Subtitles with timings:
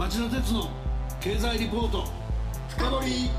[0.00, 0.70] 町田鉄の
[1.20, 2.06] 経済リポート。
[2.70, 3.30] 深掘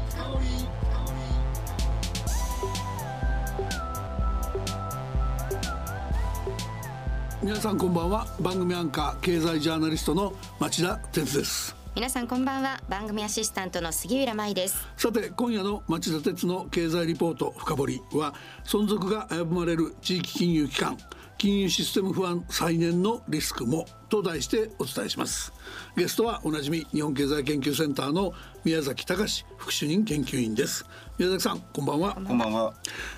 [7.41, 8.27] 皆さんこんばんは。
[8.39, 11.75] 番組アンカー経済ジャーナリストの町田鉄です。
[11.95, 12.79] 皆さんこんばんは。
[12.87, 14.87] 番組アシスタントの杉浦舞です。
[14.97, 20.95] さて今夜の町田鉄の経済リポート深掘りは存続が危ぶまれる地域金融機関
[21.41, 25.51] 金融システム不安再燃のリスクもと題してお伝えします。
[25.97, 28.31] ゲストはおなじみ日本経済研究センターの
[28.63, 30.85] 宮崎隆副主任研究員です。
[31.17, 32.13] 宮崎さんこんばんは。
[32.13, 32.75] こんばんは、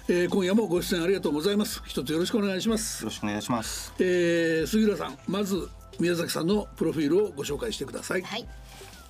[0.07, 1.81] えー、今夜もご出演ありがとうございます。
[1.85, 3.03] 一つよろしくお願いします。
[3.03, 3.93] よろしくお願いします。
[3.99, 5.67] えー、杉浦さんまず
[5.99, 8.21] 宮崎さんのプロフィールをご紹介してください。
[8.21, 8.47] はい。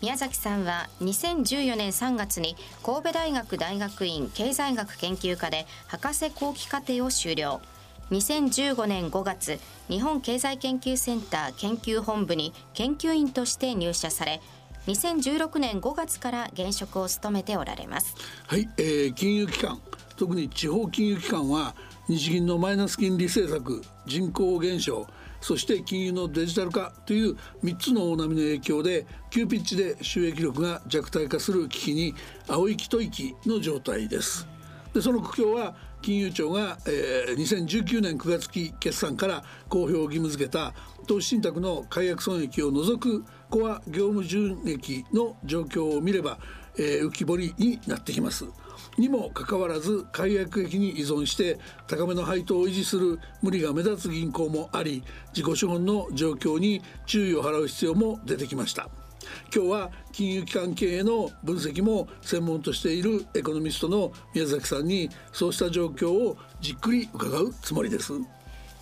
[0.01, 7.61] 宮崎さんは2014年3月に神戸大学大学院経済学研究科で博士後期課程を修了
[8.11, 14.41] 2015年5月日本経済研究センター研究本部に研究員として入社され
[14.87, 18.15] 2016年5月から現職を務めておられます。
[18.47, 19.79] はい、えー、金融機関
[20.17, 21.73] 特に地方金融機関は
[22.07, 25.07] 日銀のマイナス金利政策人口減少
[25.39, 32.13] そして金融のデジタル化という3つの大波の影響で急ピッチで収益力が弱体化する危機に
[32.47, 34.47] 青い一息の状態です。
[34.93, 40.73] でその苦境は金融庁が、えー、2019年9月期決算から公表を義務付けた
[41.07, 46.37] 投資信託の解約損益を除くコア業務純益の状況を見れば、
[46.77, 48.45] えー、浮き彫りになってきます。
[48.97, 59.02] にもかかわらず解約益に依存して高めの配当を維持する無理が目立つ銀行もあり自己資本の状況に注意を払う必要も出てきました。
[59.53, 68.13] 今日は金融機関経営の分析も専門としているエコノミストの宮崎さんにそうした状況をじっくり伺うつもりです。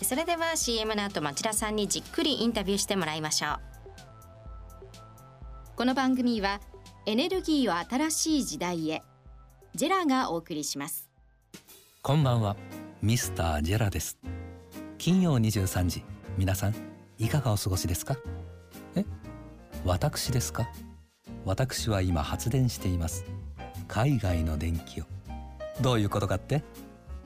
[0.02, 3.60] それでは CM の後町田さんにじっくりインタビューしてもらいましょう。
[5.76, 6.60] この番組は
[7.06, 9.02] エネルギーを新しい時代へ。
[9.74, 11.08] ジェラがお送りします。
[12.02, 12.56] こんばんは。
[13.00, 14.18] ミスタージェラです。
[14.98, 16.04] 金曜23時。
[16.36, 16.74] 皆さん
[17.18, 18.16] いかがお過ごしですか？
[19.84, 20.68] 私ですか？
[21.44, 23.24] 私は今発電しています。
[23.88, 25.04] 海外の電気を。
[25.80, 26.62] どういうことかって？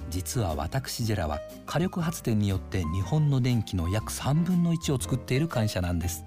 [0.09, 6.25] 実は私ジェラは火力発電によって日本の電気の約3分の1を作っている会社なんです。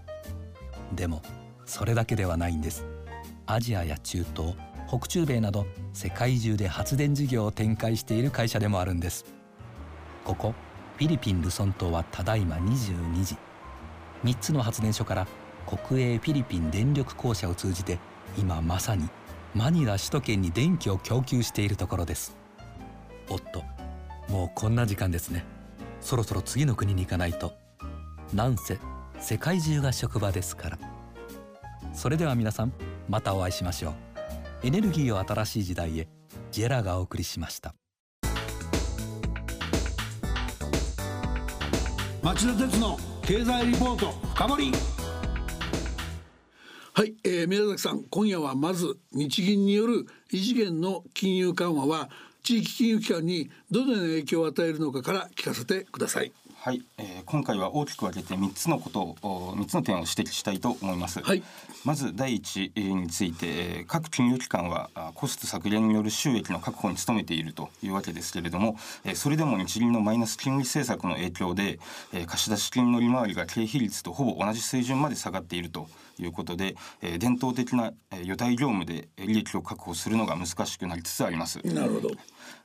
[0.94, 1.24] でも
[1.66, 2.86] それだけではないんです。
[3.48, 4.54] アジアや中東
[4.88, 9.26] 北中米など世界中で発電事業を展開している会社でもあるんです。
[10.24, 10.54] ここ
[10.98, 13.36] フィリピン・ルソン島はただいま22時。
[14.24, 15.28] 3つの発電所から
[15.70, 18.00] 国営フィリピン電力公社を通じて
[18.38, 19.08] 今まさに
[19.54, 22.36] マニラ首都圏に電気を供給しているところです。
[23.30, 23.64] おっと
[24.28, 25.46] もうこんな時間ですね。
[26.02, 27.54] そろそろ次の国に行かないと。
[28.34, 28.80] なんせ
[29.20, 30.80] 世界中が職場ですから。
[31.94, 32.74] それでは皆さん
[33.08, 33.94] またお会いしましょう。
[34.64, 36.08] エネルギーを新しい時代へ
[36.52, 37.76] ジェラがお送りしました。
[42.24, 44.99] 町田鉄の経済リポート深掘り。
[47.00, 52.10] はい、えー、宮崎さん今夜はまず日銀による異次元の金融緩和は
[52.44, 56.34] 地域金融機関にどのような影響を与えるのかから聞かせてください。
[56.62, 61.42] はい、えー、今回は大きく分けて3つのことを3つの点を指摘したいと思います、はい、
[61.86, 68.76] まず第一について各金融機関はコスト削減による収益の確保に努めているというわけですけれども
[69.14, 71.80] それでも日銀のマイナス金利政策の影響で
[72.28, 75.88] 貸出金の利回りが経費率とほぼ同じ水準まで下がっていると
[76.20, 76.76] いうことで
[77.20, 77.94] 伝統的な
[78.26, 81.60] 予対業務で利益を確保するのが難しくなりつつあります。
[81.64, 82.10] なるほど。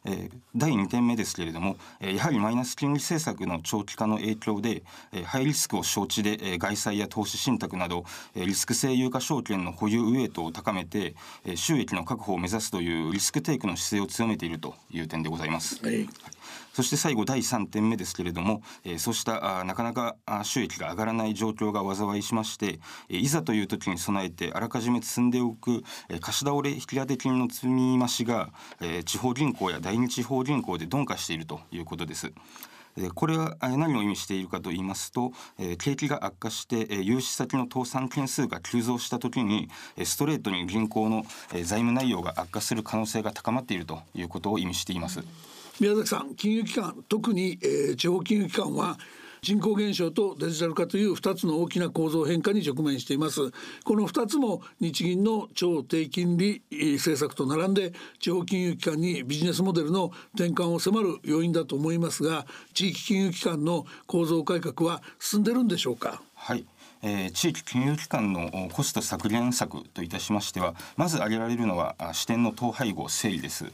[0.06, 11.14] えー、第2点目ですけれども、えー、やはりマイナス金利政策の長期化の影響で、えー、ハイリスクを承知で、えー、外債や投資信託など、えー、リスク性有価証券の保有ウエイトを高めて、
[11.44, 15.84] えー、収益の確保を目指すというリスクテイクの姿勢を強めているという点でございます。
[15.84, 16.08] はい
[16.74, 32.32] そして最後第3点目ですけれども、えー、そうしたあなかなか収益が上がらない状況が災いしまして、えー、いざという時に備えてあらかじめ積んでおく、えー、貸し倒れ引き当て金の積み増しが、えー、地方銀行や第二地方銀行で鈍化しているということです。
[33.14, 35.32] これは何を意味しているかと言いますと
[35.78, 39.68] 景気が悪化して融資先の倒産件数が急増した時に
[40.04, 45.24] ストレートに銀行の財務内容が悪化する可能性が高まっているということを意味しています。
[45.80, 48.96] 宮崎さん金融機関特に、えー、地方金融機関は
[49.44, 53.50] 人口減少とデジタル化という2つの大きな構造変化に直面しています。
[53.84, 56.62] この2つも日銀の超低金利
[56.94, 66.22] 政策と並んで地方金融機関にビジネスモデルの転換を迫る要因だと思いますが地域金融機関の構造改革は進んでるんでしょうか？
[66.34, 66.64] はい。
[67.02, 73.66] えー、地域金融機関のコスト削減策といたしましてはまず挙げられるのは支店の統廃合整理です、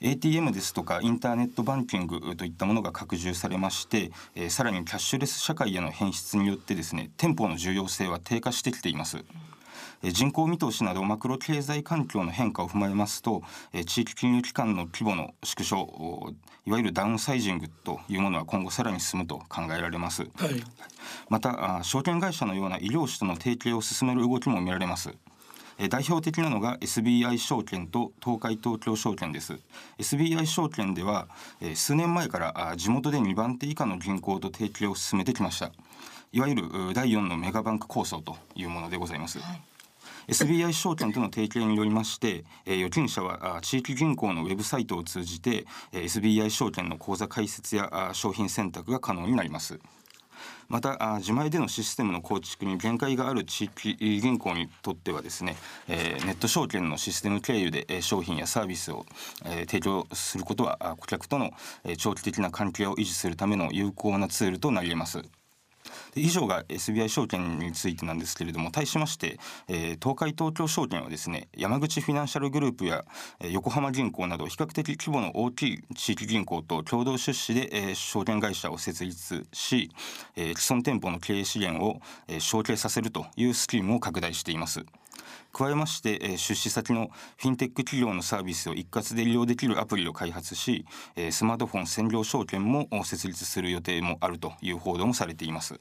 [0.00, 9.24] ATM ですとかインターネットバンキングといったものが拡充されまして、えー、さらにキャッシュレス社会への変質によってですね店舗の重要性は低下してきています。
[10.02, 13.42] 人口見通しなどマクロ経済環境の変化を踏まえますと
[13.86, 16.32] 地域金融機関の規模の縮小
[16.66, 20.30] いわゆるダウンサイジングというものは今後さらに進むと考えられます、はい、
[21.28, 25.10] また証券会社のような医療士との提携を進める動きも見られます
[25.88, 29.60] 代表的なのが SBI 証券と東海東京証券です。
[29.98, 31.28] SBI 証券では
[31.76, 35.70] 数年前から地元で2番手以下の銀行と提携を進めてきました。
[36.32, 36.62] いわゆる
[36.94, 39.60] 第4のメガバンク構想というものでございます、はい。
[40.28, 49.80] SBI 証券との提携によりまして、えー、預金者は地域銀行のウェブサイトを通じて、えー、SBI 証券の口座開設や商品選択が可能になります。
[50.68, 55.56] また自前でのシステムの構築に限界がある地域銀行にとってはですね、
[55.88, 59.06] えー、ネット証券のシステム経由で商品やサービスを、
[59.46, 61.52] え、提供することは顧客との
[61.96, 65.22] 長期的な関係を維持するための有効なツールとなり得ます。
[66.14, 69.38] 以上が SBI 証券についてなんですけれども対しまして、
[69.68, 73.04] えー、東海東京証券はですね山口フィナンシャルグループや、
[73.40, 79.90] えー、横浜銀行など比較的規模の大きい地域銀行と共同出資で、えー、証券会社を設立し、
[80.36, 84.84] えー、既存店舗の経営資源を、えー、承継させるというスキームを拡大しています。
[85.52, 90.84] 加えまして、え出資先のフィンテック企業のサービスを一括で利用できるアプリを開発し、
[91.16, 95.80] えスマートフォン専業証券も設立する予定もあるという報道もされています。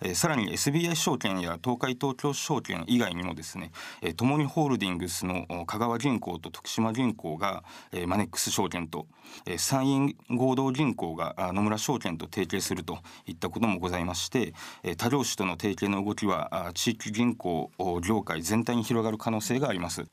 [0.00, 9.06] えー、さらに SBI 証券や東海東京証券以外にもですね、えー、共にホールディングスの香川銀行と徳島銀行が、えー、マネックス証券と、
[9.46, 17.70] えー、山陰合同銀行が野村証券と提携するといったこともございまして、えー、他業種との提携の動きは地域銀行
[18.02, 20.04] 業界全体に広がる可能性があります。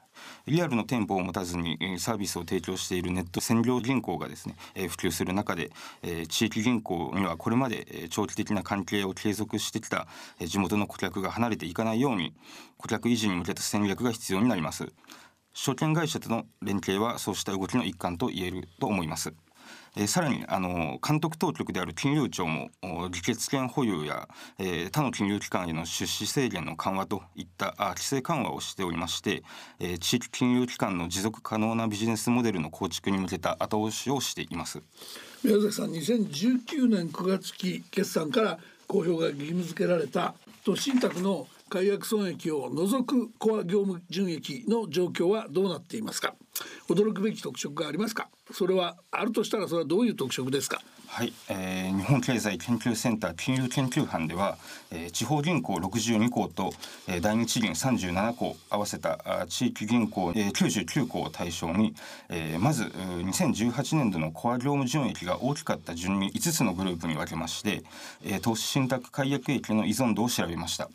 [0.46, 5.72] リアルの店舗を持たずにサービスを提供しているネット専業銀行がですね普及する中で
[6.28, 10.07] 地域銀行にはこれまで長期的な関係を継続ししてきた
[10.39, 12.33] 地元の顧客が離れていかないように
[12.77, 14.92] 顧客維持に向けた戦略が必要になります。
[15.54, 19.33] 証券会社との連携はそうした動きの一環と言えると思います。
[19.95, 22.69] えー、さらにあの監督当局である金融庁も
[23.12, 24.27] 議決権保有や、
[24.57, 29.44] えー、他の金融機関への出資制限の緩和といったあ規制緩和をしておりまして、
[29.80, 34.81] えー、地域金融機関の持続可能なビジネスモデルの構築に向けた後押しをしています。
[35.44, 38.60] 宮崎さん2019年9月期決算から
[38.90, 40.34] 公表が義務付けられた
[40.66, 46.34] 都信託の解約損益を除くコア業務純益の状況はどうなっていますか？
[46.90, 48.30] 驚くべき特色がありますか？
[48.52, 50.82] それはあるとしたらそれはどういう特色ですか？
[51.12, 54.60] はい、えー、日本経済研究センター金融研究班では、
[54.92, 56.70] えー、地方銀行62行と、
[57.08, 61.96] えー、大日銀37行合わせたあ地域銀行、えー、99行を対象に、
[62.30, 67.82] えー、まず2018年度のコア業務純益が大きかった順に5つのグループに分けまして、
[68.24, 70.90] えー、投資信託解約益の依存度を調べました。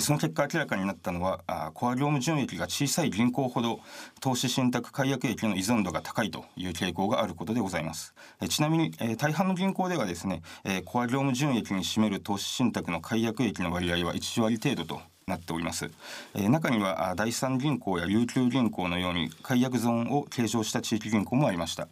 [0.00, 3.80] その結果明らかになったのはコア業務純益が小さい銀行ほど
[4.20, 8.14] 投資信託解約益の依存度が高いという傾向があることでございます。
[8.48, 10.42] ちなみに大半の銀行ではですね
[10.84, 15.90] コア業務純益に占める投資信託の解約益の割合は1割程度となっております、
[16.34, 21.88] え中には第三銀行や琉球銀行のように解約ゾーンを計上した地域銀行もありました。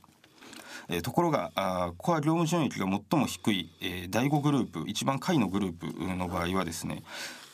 [0.89, 7.03] えところがあコア業務純益が最も低い、えー、第5グループ一番下位のグループの場合はですね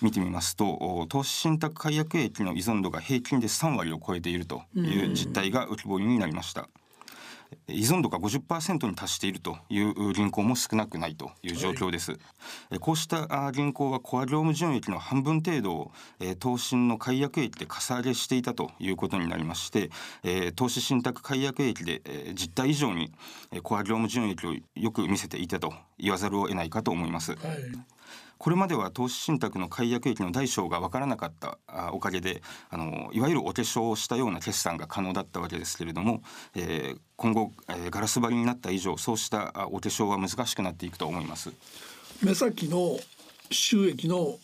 [0.00, 6.68] 見てみますと投資信託解約益の依存度が平均で3割を超えているという実態が浮き彫りになりました。
[7.68, 12.12] 依存度が50%に達しているという銀行も少なくないという状況です。
[12.12, 12.18] は
[12.72, 15.92] い、こうした銀行はコア業務純益の半分程度を
[16.38, 19.90] 投資の解約益でかさ上げしていたということになりまして、
[20.56, 22.02] 投資信託解約益で
[22.34, 23.12] 実態以上に
[23.62, 27.32] コア業務純益をよく見せていたと言わざるを得ないかと思います。
[27.32, 27.93] はい
[28.44, 31.56] これまでは投資信託の解約益の大小が分からなかった
[31.94, 36.20] おかげであのいわゆるお化粧をしたような決算が可能だったわけですけれども、
[36.54, 41.52] えー、今後、えー、ガラス張りになった以上そうしたお化粧は難しくなっていくと思います。
[42.22, 42.98] 目先の
[43.50, 44.38] 収益の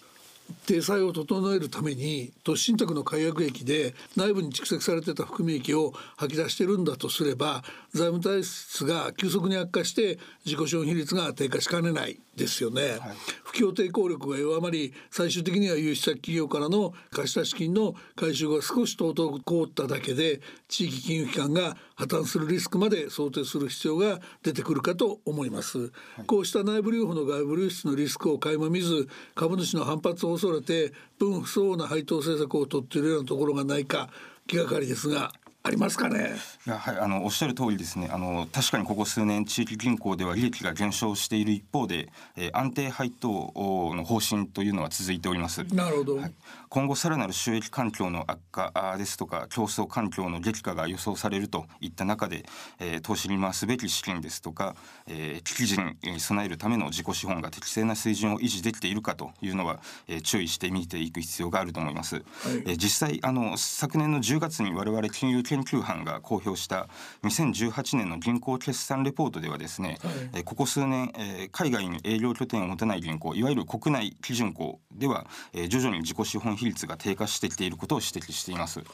[0.67, 13.01] 体裁を整えるために都市信託の解約益で内部に蓄積されてた含み益を吐き出してるんだとすれば財務体質が急速に悪化して自己資本比率が低下しかねないですよね、はい、
[13.45, 25.91] 不況抵抗力が弱まり最終的には輸出先企業からの貸した資金の回収が少し滞っただけで地域金融機関が破綻するリスクまで想定する必要が出てくるかと思います、はい、
[26.27, 34.09] こうした内部留保の外部流出のリスクを垣間見ず株主の反発を恐れて分不相応な配当政策を取っているようなところがないか
[34.47, 35.33] 気がかりですが
[35.63, 36.31] ありますかね？
[36.67, 38.09] いやはいあのおっしゃる通りですね。
[38.11, 43.53] あの確かにここ数年地域銀行では利益が減少している一方で、えー、安定配当
[43.95, 45.63] の方針というのは続いております。
[45.75, 46.17] なるほど。
[46.17, 46.33] はい、
[46.71, 52.45] 今後さらなる収益環境の悪化ですとか競争環境の激化が予想されるといった中で、
[52.79, 54.77] えー、投資に回すべき資金ですとか、
[55.09, 62.15] えー、危機時に備えるための自己資本が適正な水準を維持できているかというのは、えー、注意して見ていく必要があると思います。
[62.15, 66.89] はい、えー、実際あの昨年の10月に我々金融研究班が公表した
[67.25, 69.99] 2018年の銀行決算レポートではですね、
[70.33, 78.81] はい、ここ数年、えー、海外に営業拠点を持たない銀行いわゆる国内基準行では、えー、徐々に自己資本比率が低下してきていることを指摘しています。
[78.81, 78.89] はい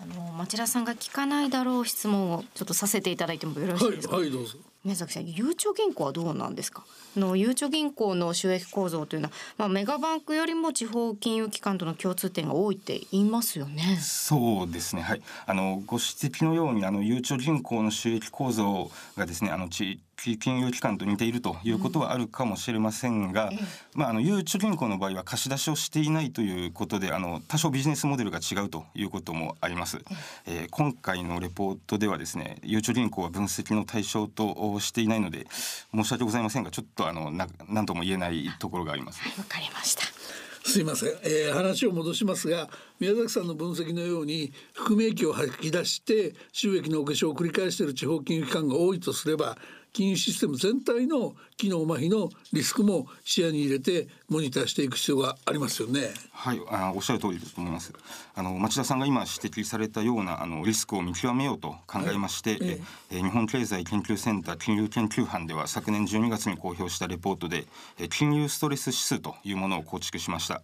[0.00, 4.16] あの町田さんが聞かないだろう質問をちょっとさせていただいてもよろしいですか？
[4.16, 4.58] はい、はい、どうぞ。
[4.82, 6.84] 宮崎さん、ゆうちょ銀行はどうなんですか？
[7.16, 13.96] のゆうちょ銀行の収益構造というのは、まあ、メガバンクよりも地方金融機関との共通点が多いって言いますよね。
[14.00, 15.02] そうですね。
[15.02, 15.22] はい。
[15.46, 20.00] あのご指摘のようにあのゆうちょ銀行の収益構造がですね、あの地
[20.38, 23.58] 金融機関と似ているということはあるかもしれませんが、うん、
[23.94, 29.98] まあ、あのゆうちょ銀行の場合は貸し出しをしていないということであの多少ビジネスモデルが違うということもあります。
[30.46, 35.46] えー、今回のレポートではですねゆうちょ銀行は分析の対象としていないので
[35.94, 39.20] 申し訳ございませんがちょっとあのな何とも言えないところがあります。
[39.38, 40.02] わ、かりました。
[40.64, 42.68] すいません、えー、話を戻しますが
[43.00, 49.56] 宮崎さんの分析のように含み益を吐き出して収益のお化粧を繰り返している地方金融機関が多いとすれば
[49.92, 56.10] 金融システム全体の機能麻痺のリスクも視野に入れてモニターしていく必要がありますよね。
[56.32, 57.92] はい、あおっしゃる通りだと思います。
[58.34, 62.80] あの町田さんが今指摘されたようなあのリスクを見極めようと考えまして、はい、
[63.10, 67.66] え日本経済研究センター金融研究班では昨年12月に公表したレポートで
[68.08, 70.62] 金融ストレス指数というものを構築しました。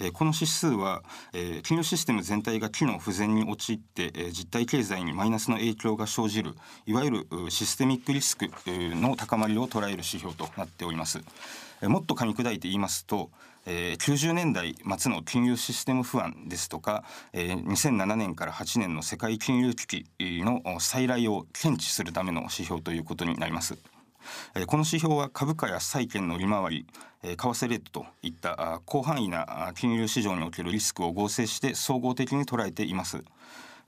[0.00, 6.54] えこの指数は、え金融システム全体が機能不全に陥って、え実体経済にマイナスの影響が生じる
[6.86, 11.20] いわゆるシステミックリスクの高まりを捉える指標となっております。
[11.82, 13.30] えもっと噛み砕いて言いますと
[13.66, 23.76] えー、90年代末の金融システム不安ですとか、えー、2007年から8年の世界金融危機の再来を検知するための指標ということになります。
[24.66, 26.86] この指標は株価や債券の利回り
[27.22, 33.22] 為替レートといった広範囲な金融市場におけるリスクを合成して総合的に捉えています。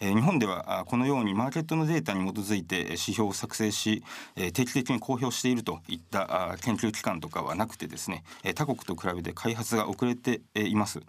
[0.01, 4.03] 日本ではこのようにマーケットのデータに基づいて指標を作成し
[4.35, 8.25] 定期的に公表しているといった研究機関とかはなくてですね
[8.57, 11.01] 他国と比べて開発が遅れています。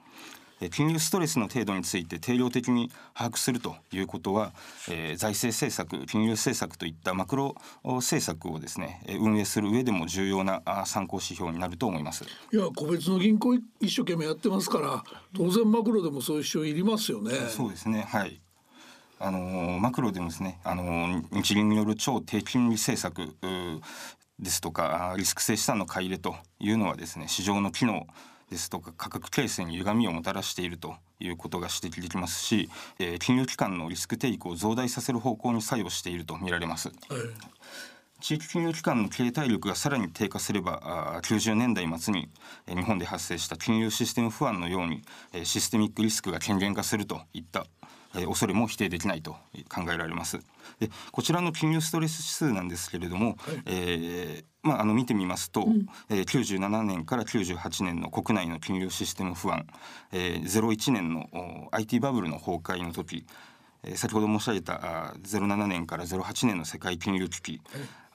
[0.69, 4.51] 金融ストレスの程度について定量的に把握するということは、
[4.89, 12.25] えー、財政政策金融政策といったマクロ政策をですね運営する上でも重要な参考指標になると思います。
[12.51, 15.03] いや個別の銀行一生懸命やってますから
[15.35, 17.31] 当然マクロでもそういう指標いりますよね。
[17.49, 18.39] そうですねはい。
[19.19, 23.35] あのマクロでもですねあの日銀による超低金利政策
[24.39, 28.05] ですとかリスク性資産の買い入れというのはですね市場の機能
[28.53, 32.69] ですとか価格形成に歪みをもたらしているということが指摘できますし、
[32.99, 36.89] えー、金融機関のリスクテイクを増大させる方向に作用していると見られます。
[36.89, 36.97] はい
[38.23, 40.79] 地域金融機関の経営体力がさらに低下すれば
[41.17, 42.29] あ90年代末に
[42.65, 45.01] 日本で発生した金融システム不安のように
[45.43, 47.67] システミックリスクが顕現化するといった
[48.13, 49.31] 恐れも否定できないと
[49.69, 50.39] 考えられます。
[50.79, 59.65] でこちらの金融ストレス指数なんですけれども、はい、えー、まあ、あの見てみますと、うん、えー、97年から98年の国内の金融システム不安、
[60.11, 61.27] えー、01年の
[61.71, 63.25] IT バブルの崩壊の時
[63.95, 67.61] 先ほど申し上げた07年から08年の世界金融危機、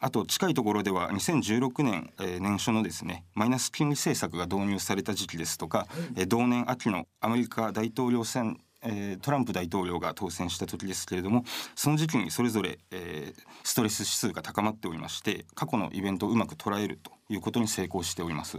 [0.00, 5.86] あと近いところでは2016年、え年初のですねマイナス金利政策が導入された時期ですとか、
[6.16, 11.44] え同年秋のアメリカ大統領選えー、トランプ大統領が当選した時ですけれども
[11.74, 18.58] その時期にそれぞれ、えー、ストレス指数が高まっておりまして過去のイベントをうまく捉えるということに成功しております。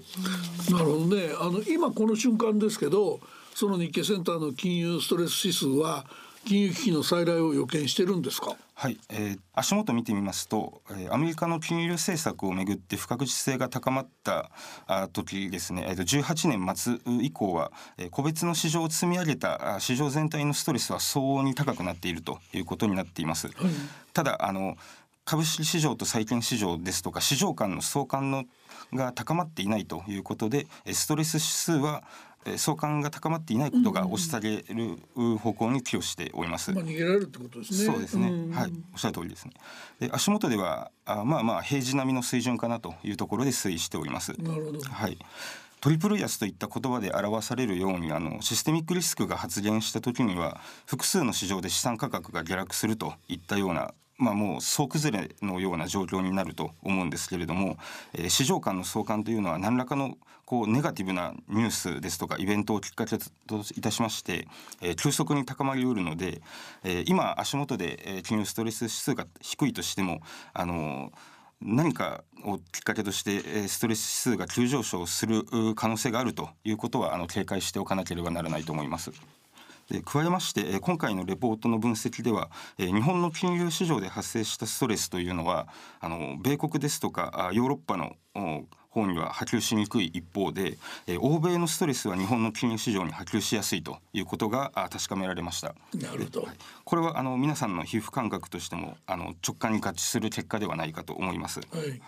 [0.72, 3.20] なるほどねあの今この瞬間ですけど
[3.56, 6.06] その日経センターの金融ストレス指数は
[6.46, 8.56] 金融危機の再来を予見してるんですか？
[8.76, 14.52] はい、えー、足元見てみますと、えー、アメリカの金融政策をめぐって不確実性が高まった
[14.88, 23.48] あ時ですね、えー、と18年末以降は、えー、個別の市場を積み上げた市場全体のストレスは相応に高くなっているということになっています。
[23.48, 23.56] はい、
[24.14, 24.78] ただあの
[25.26, 28.46] 株式市場と債券市場ですとか市場間の相関の
[28.94, 32.04] が高まっていないということでストレス指数は
[32.58, 34.98] 相関が高まっていないことが押し下げる
[35.38, 36.72] 方向に寄与しております。
[36.72, 37.94] まあ、逃げられるってことですね。
[37.94, 38.30] そうですね。
[38.54, 39.54] はい、おっしゃる通りですね。
[40.00, 44.34] で、足元ではあまあまあ平時並みの水準かなというところで推移しております。
[44.42, 44.80] なるほど。
[44.82, 45.18] はい。
[45.82, 57.78] トリプル安といった言葉で表されるようにあのシステミックリスクが発現した時には複数の市場で資産価格が下落するといったようなまあ、もう総崩れのような状況になると思うんですけれども、
[58.14, 63.26] えー、市場間の相関というのは何らかのこうネガティブなニュースですとかイベントをきっかけと
[63.78, 64.48] いたしまして、
[64.82, 66.42] えー、急速に高まりうるので、
[66.84, 70.20] えー、今足元で、え、金融ストレス指数が低いとしても
[70.54, 71.14] あの
[71.62, 75.44] 何かをきっかけとしてストレス指数が急上昇する
[75.76, 79.12] 可能性があるということはあの警戒しておかなければならないと思います。
[80.06, 85.68] 加えまして今回のレポートの分析では日本の金融市場で発生したストレスというのは
[86.00, 88.16] あの米国ですとかヨーロッパの
[88.90, 90.78] 方には波及しにくい一方で、
[91.08, 95.76] えー、欧米のストレスは日本の金融市場に波及しやすいということが確かめられました。
[95.96, 96.48] なるほど。
[96.84, 101.60] これはあの皆さんの皮膚感覚としてもあの直感に合致する結果ではないかと思います。
[101.60, 101.82] はい。
[101.82, 102.00] はい、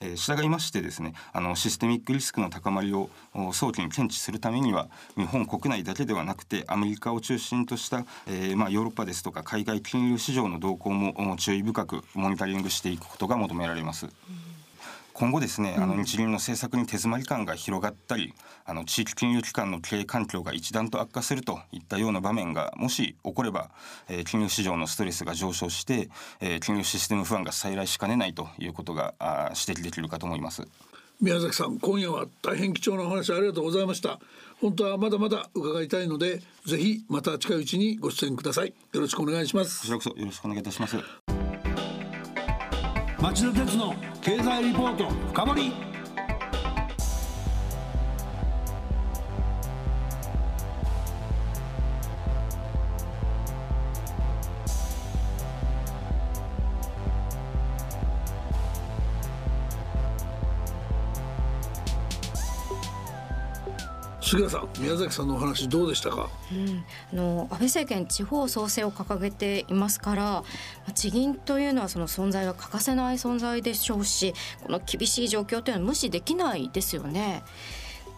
[0.00, 3.10] えー、従いましてですね、あのシステミックリスクの高まりを
[3.52, 14.06] 早期に検知するためには日本国内だけではなくてアメリカを中心とした、えー、まあヨーロッパですとか海外金融市場の動向も注意深くモニタリングしていくことが求められます。
[14.06, 14.55] うん
[15.18, 18.34] 今後ですね、あの日銀の政策に手詰まり感が広がったり
[18.66, 23.70] あの地域金融機関の経営環境が一段と悪化するといったような場面がもし起これば、
[24.10, 30.68] えー、金融市場のストレスが上昇して、えー、金融システム不安が再来しかねないということがあ指摘できるかと思います。
[31.18, 34.20] 宮崎さん今夜は大変貴重なお話ありがとうございました。
[34.60, 38.74] 本当はまだまだ伺いたいのでぜひまた近いうちにご出演ください。
[38.92, 39.80] よろしくお願いします。
[39.80, 40.98] こちらこそよろしくお願いいたします
[43.18, 45.95] 町田鉄の経済リポート深掘り。
[64.26, 70.44] 杉谷さん宮崎さんのお話どうでしたか、うん、あの安倍政権地方創生を掲げていますから
[70.94, 74.34] 地銀というのはその存在は欠かせない存在でしょうし
[74.64, 77.44] この厳しい状況というのは無視できないですよね。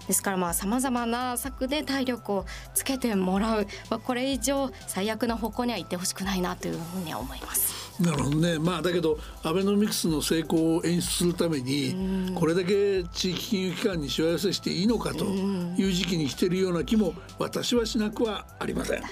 [0.08, 8.02] ですからまあさまざまな策で体力をつけてもらう、まあ、これ以上最悪な方向には行ってほしくないなというふうには思います。
[8.02, 8.58] なるほどね。
[8.58, 19.02] まあだけどアベノミクスの成功を演出するためにこれだけ地域金融機関にしわ寄せしていいのかという時期に来ているような気も私はしなくはありません。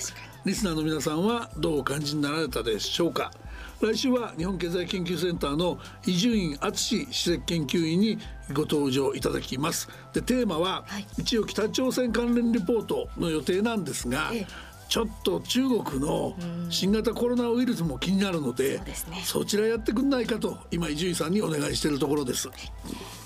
[0.44, 3.32] リスナーの皆さんはどうお感じになられたでしょうか？
[3.80, 8.18] 来週は日本経済研究センターの伊集院敦史史跡研究員に
[8.52, 9.88] ご登場いただきます。
[10.12, 14.46] でテーマは、はい、一応北朝鮮関連リポートの予定なんですが、ええ。
[14.88, 16.34] ちょっと中国の
[16.70, 18.80] 新型コロナウイルスも気になるので、
[19.24, 22.48] そちらやってくんないかと今伊集院さんにお願いしているところです。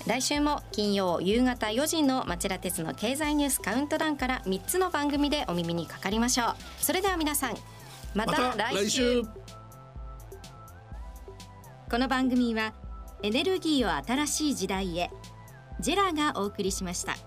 [0.07, 6.55] 来週も金曜夕方4時の町田鉄の経済ニュースカウントダウンから3つの番組でお耳にかかりましょう。
[6.79, 7.55] それでは皆さん
[8.13, 9.23] また来週,、
[11.91, 12.73] この番組は
[13.21, 15.09] エネルギーを新しい時代へ
[15.81, 17.17] ジェラがお送りしました。